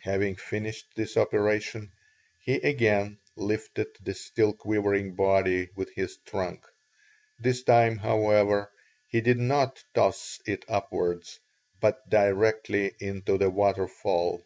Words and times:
Having 0.00 0.36
finished 0.36 0.86
this 0.94 1.18
operation, 1.18 1.92
he 2.40 2.54
again 2.54 3.18
lifted 3.36 3.88
the 4.00 4.14
still 4.14 4.54
quivering 4.54 5.14
body 5.14 5.68
with 5.76 5.92
his 5.94 6.16
trunk; 6.24 6.64
this 7.38 7.62
time, 7.62 7.98
however, 7.98 8.72
he 9.06 9.20
did 9.20 9.36
not 9.38 9.84
toss 9.92 10.40
it 10.46 10.64
upwards, 10.66 11.38
but 11.78 12.08
directly 12.08 12.94
into 13.00 13.36
the 13.36 13.50
waterfall. 13.50 14.42